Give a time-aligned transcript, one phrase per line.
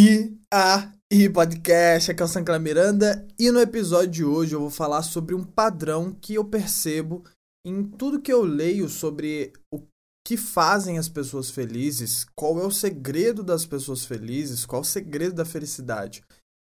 [0.00, 4.60] E a e podcast, aqui é o Sancla Miranda e no episódio de hoje eu
[4.60, 7.24] vou falar sobre um padrão que eu percebo
[7.66, 9.82] em tudo que eu leio sobre o
[10.24, 14.86] que fazem as pessoas felizes, qual é o segredo das pessoas felizes, qual é o
[14.86, 16.22] segredo da felicidade.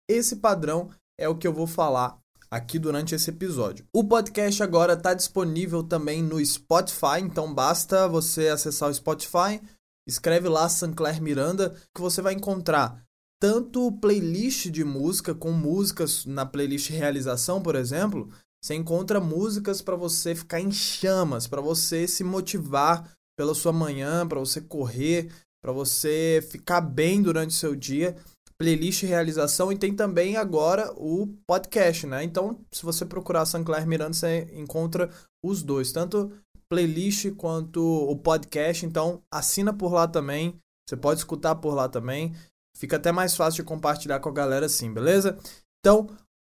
[0.07, 2.19] Esse padrão é o que eu vou falar
[2.51, 3.83] aqui durante esse episódio.
[3.91, 9.59] O podcast agora está disponível também no Spotify, então basta você acessar o Spotify,
[10.07, 13.03] escreve lá Sancler Miranda, que você vai encontrar
[13.43, 18.29] tanto playlist de música, com músicas na playlist realização, por exemplo,
[18.63, 24.25] você encontra músicas para você ficar em chamas, para você se motivar pela sua manhã,
[24.25, 25.29] para você correr,
[25.61, 28.15] para você ficar bem durante o seu dia.
[28.57, 32.23] Playlist realização e tem também agora o podcast, né?
[32.23, 35.09] Então, se você procurar Sancler Miranda, você encontra
[35.43, 36.31] os dois, tanto
[36.69, 38.85] playlist quanto o podcast.
[38.85, 40.57] Então, assina por lá também.
[40.87, 42.33] Você pode escutar por lá também.
[42.77, 45.37] Fica até mais fácil de compartilhar com a galera assim, beleza?
[45.79, 46.07] Então,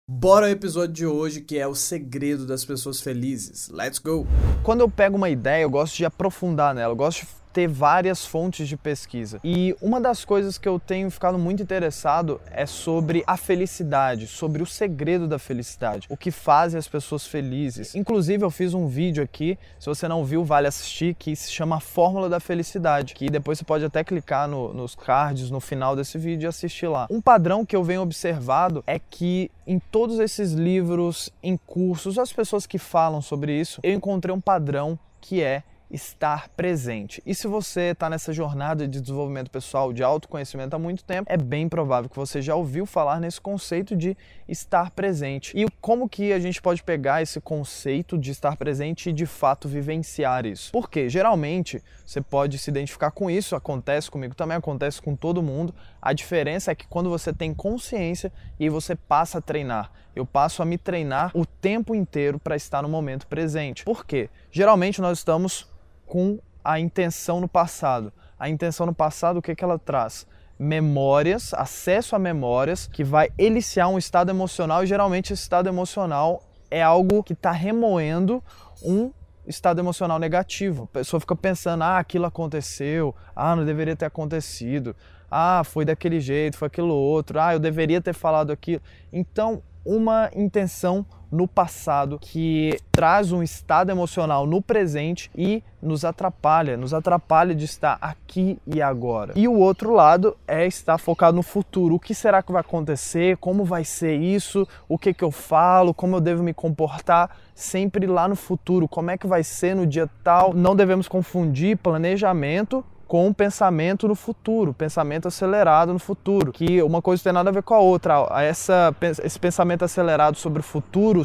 [0.09, 3.69] bora ao episódio de hoje que é o segredo das pessoas felizes.
[3.69, 4.27] Let's go!
[4.63, 8.27] Quando eu pego uma ideia, eu gosto de aprofundar nela, eu gosto de ter várias
[8.27, 9.39] fontes de pesquisa.
[9.45, 14.61] E uma das coisas que eu tenho ficado muito interessado é sobre a felicidade, sobre
[14.61, 17.95] o segredo da felicidade, o que faz as pessoas felizes.
[17.95, 21.79] Inclusive, eu fiz um vídeo aqui, se você não viu, vale assistir, que se chama
[21.79, 26.19] Fórmula da Felicidade, que depois você pode até clicar no, nos cards no final desse
[26.19, 27.07] vídeo e assistir lá.
[27.09, 32.33] Um padrão que eu venho observado é que em todos esses livros, em cursos, as
[32.33, 35.63] pessoas que falam sobre isso, eu encontrei um padrão que é
[35.95, 37.23] estar presente.
[37.25, 41.37] E se você está nessa jornada de desenvolvimento pessoal, de autoconhecimento há muito tempo, é
[41.37, 44.17] bem provável que você já ouviu falar nesse conceito de
[44.49, 45.53] estar presente.
[45.57, 49.69] E como que a gente pode pegar esse conceito de estar presente e de fato
[49.69, 50.73] vivenciar isso?
[50.73, 55.73] Porque geralmente você pode se identificar com isso, acontece comigo também, acontece com todo mundo.
[56.03, 60.61] A diferença é que quando você tem consciência e você passa a treinar, eu passo
[60.61, 63.85] a me treinar o tempo inteiro para estar no momento presente.
[63.85, 64.29] Por quê?
[64.51, 65.73] Geralmente nós estamos
[66.07, 68.13] com a intenção no passado.
[68.39, 70.27] A intenção no passado, o que, que ela traz?
[70.59, 76.43] Memórias, acesso a memórias, que vai eliciar um estado emocional e geralmente esse estado emocional
[76.71, 78.43] é algo que está remoendo
[78.83, 79.13] um
[79.47, 80.85] estado emocional negativo.
[80.85, 84.97] A pessoa fica pensando, ah, aquilo aconteceu, ah, não deveria ter acontecido,
[85.31, 88.81] ah, foi daquele jeito, foi aquilo outro, ah, eu deveria ter falado aquilo.
[89.13, 96.77] Então, uma intenção no passado que traz um estado emocional no presente e nos atrapalha,
[96.77, 99.33] nos atrapalha de estar aqui e agora.
[99.35, 101.97] E o outro lado é estar focado no futuro.
[101.97, 103.37] O que será que vai acontecer?
[103.39, 104.67] Como vai ser isso?
[104.89, 105.93] O que que eu falo?
[105.93, 107.37] Como eu devo me comportar?
[107.53, 108.87] Sempre lá no futuro.
[108.87, 110.55] Como é que vai ser no dia tal?
[110.55, 112.85] Não devemos confundir planejamento
[113.15, 117.53] com pensamento no futuro, pensamento acelerado no futuro, que uma coisa não tem nada a
[117.53, 118.27] ver com a outra.
[118.43, 118.93] Essa,
[119.23, 121.23] esse pensamento acelerado sobre o futuro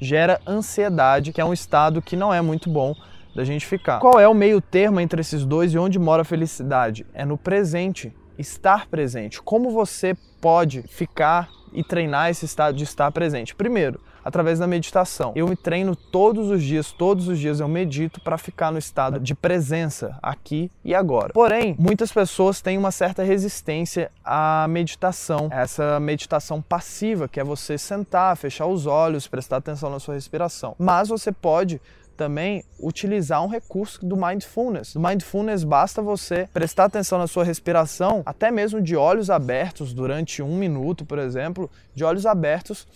[0.00, 2.94] gera ansiedade, que é um estado que não é muito bom
[3.34, 3.98] da gente ficar.
[3.98, 7.04] Qual é o meio termo entre esses dois e onde mora a felicidade?
[7.12, 9.42] É no presente, estar presente.
[9.42, 13.52] Como você pode ficar e treinar esse estado de estar presente?
[13.52, 15.32] Primeiro, através da meditação.
[15.34, 19.20] Eu me treino todos os dias, todos os dias eu medito para ficar no estado
[19.20, 21.32] de presença aqui e agora.
[21.32, 27.76] Porém, muitas pessoas têm uma certa resistência à meditação, essa meditação passiva, que é você
[27.78, 30.74] sentar, fechar os olhos, prestar atenção na sua respiração.
[30.78, 31.80] Mas você pode
[32.16, 34.92] também utilizar um recurso do mindfulness.
[34.92, 40.42] Do mindfulness basta você prestar atenção na sua respiração, até mesmo de olhos abertos durante
[40.42, 42.86] um minuto, por exemplo, de olhos abertos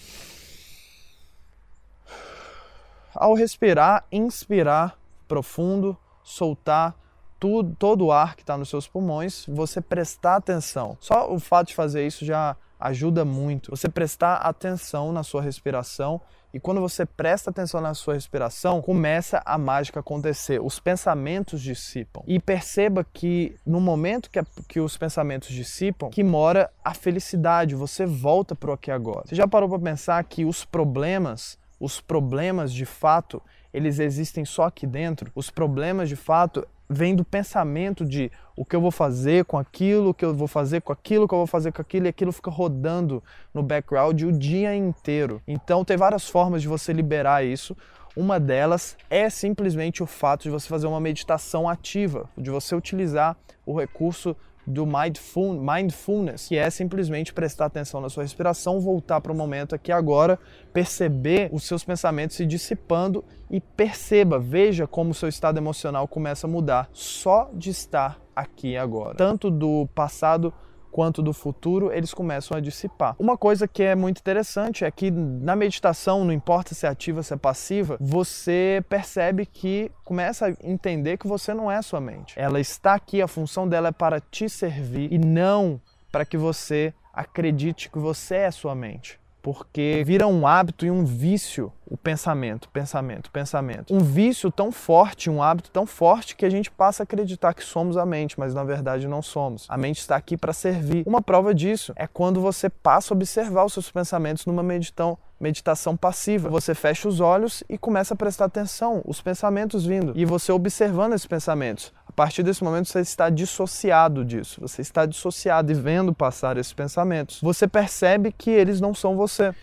[3.18, 6.94] ao respirar, inspirar profundo, soltar
[7.38, 10.96] tudo, todo o ar que está nos seus pulmões, você prestar atenção.
[11.00, 13.70] Só o fato de fazer isso já ajuda muito.
[13.70, 16.20] Você prestar atenção na sua respiração
[16.52, 20.58] e quando você presta atenção na sua respiração, começa a mágica acontecer.
[20.58, 22.22] Os pensamentos dissipam.
[22.26, 27.74] E perceba que no momento que, a, que os pensamentos dissipam, que mora a felicidade.
[27.74, 29.24] Você volta para o aqui agora.
[29.26, 33.42] Você já parou para pensar que os problemas os problemas de fato,
[33.72, 35.30] eles existem só aqui dentro.
[35.34, 40.10] Os problemas de fato vêm do pensamento de o que eu vou fazer com aquilo,
[40.10, 42.08] o que eu vou fazer com aquilo, o que eu vou fazer com aquilo, e
[42.08, 45.42] aquilo fica rodando no background o dia inteiro.
[45.46, 47.76] Então tem várias formas de você liberar isso.
[48.16, 53.36] Uma delas é simplesmente o fato de você fazer uma meditação ativa, de você utilizar
[53.66, 54.34] o recurso
[54.66, 59.92] do mindfulness, que é simplesmente prestar atenção na sua respiração, voltar para o momento aqui
[59.92, 60.38] agora,
[60.72, 66.46] perceber os seus pensamentos se dissipando e perceba, veja como o seu estado emocional começa
[66.46, 70.52] a mudar só de estar aqui agora, tanto do passado
[70.96, 73.14] quanto do futuro, eles começam a dissipar.
[73.18, 77.22] Uma coisa que é muito interessante é que na meditação, não importa se é ativa,
[77.22, 82.32] se é passiva, você percebe que começa a entender que você não é sua mente.
[82.34, 85.78] Ela está aqui, a função dela é para te servir e não
[86.10, 91.04] para que você acredite que você é sua mente porque vira um hábito e um
[91.04, 93.94] vício o pensamento, pensamento, pensamento.
[93.94, 97.62] Um vício tão forte, um hábito tão forte que a gente passa a acreditar que
[97.62, 99.66] somos a mente, mas na verdade não somos.
[99.68, 101.04] A mente está aqui para servir.
[101.06, 105.96] Uma prova disso é quando você passa a observar os seus pensamentos numa meditão, meditação
[105.96, 106.48] passiva.
[106.48, 111.12] Você fecha os olhos e começa a prestar atenção, os pensamentos vindo, e você observando
[111.12, 116.56] esses pensamentos partir desse momento você está dissociado disso, você está dissociado e vendo passar
[116.56, 117.40] esses pensamentos.
[117.42, 119.54] Você percebe que eles não são você.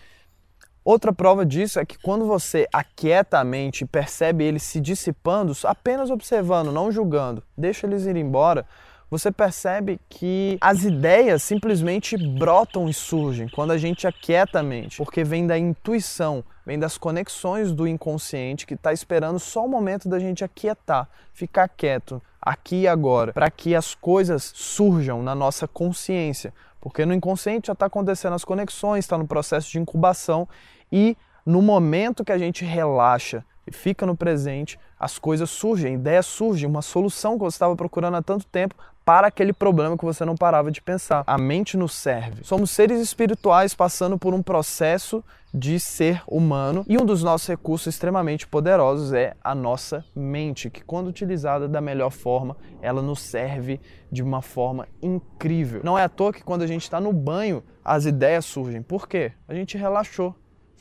[0.84, 5.52] Outra prova disso é que quando você aquieta a mente e percebe eles se dissipando,
[5.64, 8.64] apenas observando, não julgando, deixa eles ir embora,
[9.10, 14.96] você percebe que as ideias simplesmente brotam e surgem quando a gente aquieta a mente,
[14.96, 20.08] porque vem da intuição, vem das conexões do inconsciente que está esperando só o momento
[20.08, 25.66] da gente aquietar, ficar quieto, aqui e agora, para que as coisas surjam na nossa
[25.66, 30.46] consciência, porque no inconsciente já está acontecendo as conexões, está no processo de incubação
[30.92, 35.94] e no momento que a gente relaxa e fica no presente, as coisas surgem, a
[35.94, 38.74] ideia surge, uma solução que você estava procurando há tanto tempo
[39.04, 41.22] para aquele problema que você não parava de pensar.
[41.26, 42.42] A mente nos serve.
[42.44, 45.22] Somos seres espirituais passando por um processo
[45.52, 50.82] de ser humano e um dos nossos recursos extremamente poderosos é a nossa mente, que
[50.82, 53.80] quando utilizada da melhor forma, ela nos serve
[54.10, 55.80] de uma forma incrível.
[55.84, 58.82] Não é à toa que quando a gente está no banho, as ideias surgem.
[58.82, 59.32] Por quê?
[59.46, 60.34] A gente relaxou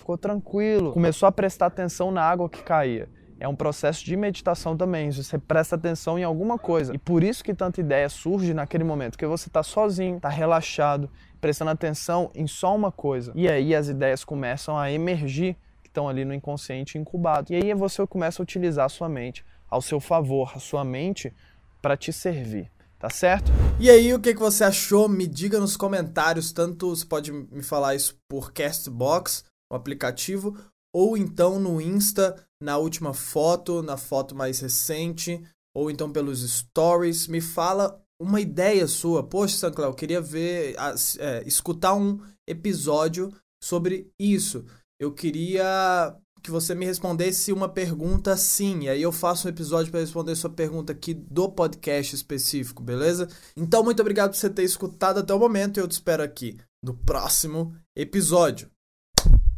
[0.04, 3.08] ficou tranquilo, começou a prestar atenção na água que caía.
[3.40, 6.94] É um processo de meditação também, você presta atenção em alguma coisa.
[6.94, 11.10] E por isso que tanta ideia surge naquele momento, porque você está sozinho, está relaxado,
[11.42, 13.32] prestando atenção em só uma coisa.
[13.36, 17.52] E aí as ideias começam a emergir, que estão ali no inconsciente incubado.
[17.52, 21.34] E aí você começa a utilizar a sua mente ao seu favor, a sua mente
[21.82, 23.52] para te servir tá certo?
[23.82, 25.10] E aí, o que, que você achou?
[25.10, 29.44] Me diga nos comentários, tanto você pode me falar isso por Castbox
[29.74, 30.56] o aplicativo,
[30.94, 35.42] ou então no Insta, na última foto, na foto mais recente,
[35.76, 37.28] ou então pelos stories.
[37.28, 39.24] Me fala uma ideia sua.
[39.24, 40.76] Poxa, Sanclau, eu queria ver,
[41.20, 44.66] é, escutar um episódio sobre isso.
[45.00, 49.90] Eu queria que você me respondesse uma pergunta sim, e aí eu faço um episódio
[49.90, 53.30] para responder sua pergunta aqui do podcast específico, beleza?
[53.56, 56.58] Então, muito obrigado por você ter escutado até o momento e eu te espero aqui
[56.84, 58.70] no próximo episódio.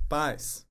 [0.08, 0.65] Paz.